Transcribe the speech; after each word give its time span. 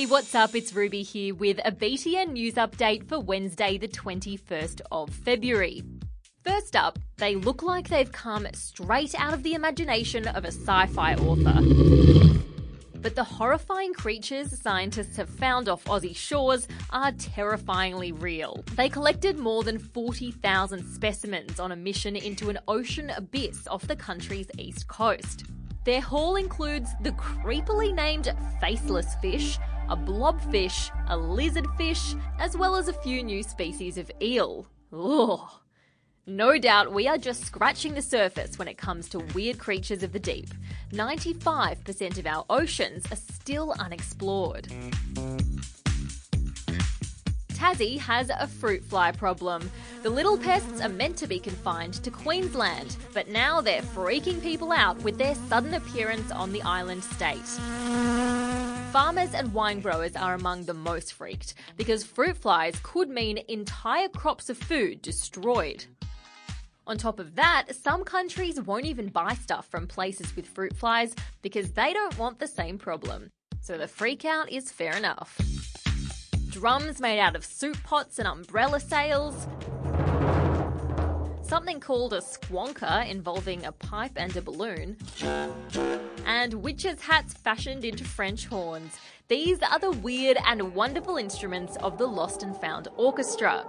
Hey, 0.00 0.06
what's 0.06 0.34
up? 0.34 0.54
It's 0.54 0.72
Ruby 0.72 1.02
here 1.02 1.34
with 1.34 1.60
a 1.62 1.70
BTN 1.70 2.32
news 2.32 2.54
update 2.54 3.06
for 3.06 3.20
Wednesday, 3.20 3.76
the 3.76 3.86
21st 3.86 4.80
of 4.90 5.10
February. 5.10 5.82
First 6.42 6.74
up, 6.74 6.98
they 7.18 7.34
look 7.34 7.62
like 7.62 7.90
they've 7.90 8.10
come 8.10 8.46
straight 8.54 9.14
out 9.20 9.34
of 9.34 9.42
the 9.42 9.52
imagination 9.52 10.26
of 10.28 10.46
a 10.46 10.52
sci 10.52 10.86
fi 10.86 11.16
author. 11.16 11.60
But 12.94 13.14
the 13.14 13.24
horrifying 13.24 13.92
creatures 13.92 14.58
scientists 14.58 15.18
have 15.18 15.28
found 15.28 15.68
off 15.68 15.84
Aussie 15.84 16.16
shores 16.16 16.66
are 16.88 17.12
terrifyingly 17.12 18.12
real. 18.12 18.64
They 18.76 18.88
collected 18.88 19.38
more 19.38 19.64
than 19.64 19.78
40,000 19.78 20.82
specimens 20.94 21.60
on 21.60 21.72
a 21.72 21.76
mission 21.76 22.16
into 22.16 22.48
an 22.48 22.58
ocean 22.68 23.10
abyss 23.10 23.68
off 23.68 23.86
the 23.86 23.96
country's 23.96 24.48
east 24.56 24.88
coast. 24.88 25.44
Their 25.84 26.00
haul 26.00 26.36
includes 26.36 26.90
the 27.00 27.12
creepily 27.12 27.94
named 27.94 28.34
faceless 28.60 29.14
fish, 29.22 29.58
a 29.90 29.96
blobfish, 29.96 30.90
a 31.08 31.16
lizardfish, 31.16 32.18
as 32.38 32.56
well 32.56 32.76
as 32.76 32.88
a 32.88 32.92
few 32.92 33.22
new 33.22 33.42
species 33.42 33.98
of 33.98 34.10
eel. 34.22 34.66
Ugh. 34.92 35.40
No 36.26 36.58
doubt 36.58 36.92
we 36.92 37.08
are 37.08 37.18
just 37.18 37.44
scratching 37.44 37.94
the 37.94 38.02
surface 38.02 38.56
when 38.58 38.68
it 38.68 38.78
comes 38.78 39.08
to 39.08 39.18
weird 39.34 39.58
creatures 39.58 40.04
of 40.04 40.12
the 40.12 40.20
deep. 40.20 40.48
95% 40.92 42.18
of 42.18 42.26
our 42.26 42.44
oceans 42.48 43.04
are 43.10 43.16
still 43.16 43.74
unexplored. 43.80 44.68
Tassie 47.52 47.98
has 47.98 48.30
a 48.30 48.46
fruit 48.46 48.82
fly 48.84 49.12
problem. 49.12 49.70
The 50.02 50.10
little 50.10 50.38
pests 50.38 50.80
are 50.80 50.88
meant 50.88 51.16
to 51.18 51.26
be 51.26 51.38
confined 51.38 51.94
to 52.04 52.10
Queensland, 52.10 52.96
but 53.12 53.28
now 53.28 53.60
they're 53.60 53.82
freaking 53.82 54.40
people 54.40 54.72
out 54.72 55.02
with 55.02 55.18
their 55.18 55.34
sudden 55.34 55.74
appearance 55.74 56.30
on 56.30 56.52
the 56.52 56.62
island 56.62 57.04
state. 57.04 58.69
Farmers 58.92 59.34
and 59.34 59.54
wine 59.54 59.80
growers 59.80 60.16
are 60.16 60.34
among 60.34 60.64
the 60.64 60.74
most 60.74 61.12
freaked 61.12 61.54
because 61.76 62.02
fruit 62.02 62.36
flies 62.36 62.74
could 62.82 63.08
mean 63.08 63.38
entire 63.46 64.08
crops 64.08 64.50
of 64.50 64.58
food 64.58 65.00
destroyed. 65.00 65.84
On 66.88 66.98
top 66.98 67.20
of 67.20 67.36
that, 67.36 67.66
some 67.72 68.02
countries 68.02 68.60
won't 68.60 68.86
even 68.86 69.06
buy 69.06 69.34
stuff 69.34 69.68
from 69.68 69.86
places 69.86 70.34
with 70.34 70.44
fruit 70.44 70.76
flies 70.76 71.14
because 71.40 71.70
they 71.70 71.92
don't 71.92 72.18
want 72.18 72.40
the 72.40 72.48
same 72.48 72.78
problem. 72.78 73.30
So 73.60 73.78
the 73.78 73.84
freakout 73.84 74.48
is 74.48 74.72
fair 74.72 74.96
enough 74.96 75.38
drums 76.50 77.00
made 77.00 77.20
out 77.20 77.36
of 77.36 77.44
soup 77.44 77.80
pots 77.84 78.18
and 78.18 78.26
umbrella 78.26 78.80
sails, 78.80 79.46
something 81.50 81.80
called 81.80 82.12
a 82.12 82.20
squonker 82.20 83.04
involving 83.10 83.64
a 83.64 83.72
pipe 83.72 84.12
and 84.14 84.36
a 84.36 84.40
balloon, 84.40 84.96
and 86.24 86.54
witches' 86.54 87.00
hats 87.00 87.34
fashioned 87.34 87.84
into 87.84 88.04
French 88.04 88.46
horns. 88.46 88.96
These 89.26 89.58
are 89.60 89.80
the 89.80 89.90
weird 89.90 90.38
and 90.46 90.76
wonderful 90.76 91.16
instruments 91.16 91.76
of 91.78 91.98
the 91.98 92.06
Lost 92.06 92.44
and 92.44 92.56
Found 92.58 92.86
Orchestra. 92.96 93.66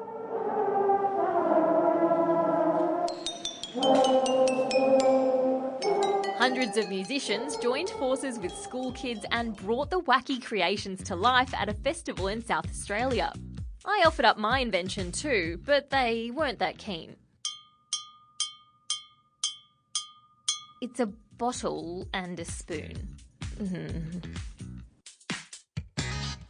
Hundreds 6.38 6.78
of 6.78 6.88
musicians 6.88 7.58
joined 7.58 7.90
forces 7.90 8.38
with 8.38 8.56
school 8.56 8.92
kids 8.92 9.26
and 9.32 9.56
brought 9.56 9.90
the 9.90 10.02
wacky 10.02 10.40
creations 10.40 11.02
to 11.06 11.16
life 11.16 11.52
at 11.56 11.68
a 11.68 11.74
festival 11.74 12.28
in 12.28 12.46
South 12.46 12.70
Australia. 12.70 13.34
I 13.84 14.04
offered 14.06 14.26
up 14.26 14.38
my 14.38 14.60
invention 14.60 15.12
too, 15.12 15.60
but 15.66 15.90
they 15.90 16.30
weren't 16.32 16.60
that 16.60 16.78
keen. 16.78 17.16
It's 20.82 21.00
a 21.00 21.06
bottle 21.38 22.08
and 22.14 22.40
a 22.40 22.46
spoon. 22.46 23.18
Mm-hmm. 23.58 24.20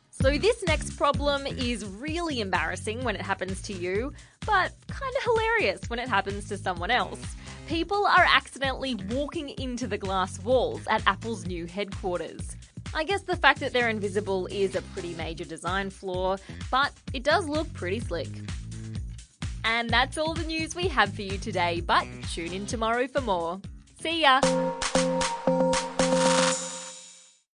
So, 0.10 0.38
this 0.38 0.64
next 0.64 0.98
problem 0.98 1.48
is 1.48 1.86
really 1.86 2.42
embarrassing 2.42 3.04
when 3.04 3.16
it 3.16 3.22
happens 3.22 3.62
to 3.64 3.74
you, 3.74 4.14
but 4.46 4.72
kind 4.88 5.14
of 5.18 5.24
hilarious 5.24 5.81
when 5.90 6.00
it 6.00 6.08
happens 6.08 6.47
to 6.50 6.58
someone 6.58 6.91
else 6.91 7.36
people 7.72 8.06
are 8.06 8.28
accidentally 8.28 8.96
walking 9.12 9.47
into 9.47 9.88
the 9.88 9.97
glass 9.97 10.44
walls 10.44 10.81
at 10.90 11.02
Apple's 11.08 11.46
new 11.46 11.66
headquarters. 11.66 12.58
I 12.94 13.06
guess 13.06 13.22
the 13.22 13.38
fact 13.38 13.62
that 13.62 13.72
they're 13.72 13.88
invisible 13.88 14.47
is 14.47 14.75
a 14.75 14.81
pretty 14.81 15.14
major 15.16 15.46
design 15.46 15.90
flaw, 15.90 16.36
but 16.70 16.91
it 17.14 17.24
does 17.24 17.47
look 17.47 17.72
pretty 17.72 18.02
slick. 18.02 18.28
And 19.64 19.90
that's 19.90 20.18
all 20.18 20.34
the 20.34 20.44
news 20.44 20.75
we 20.75 20.90
have 20.90 21.14
for 21.14 21.22
you 21.22 21.38
today, 21.38 21.80
but 21.80 22.06
tune 22.34 22.52
in 22.52 22.66
tomorrow 22.66 23.08
for 23.08 23.22
more. 23.22 23.62
See 24.01 24.22
ya! 24.25 24.41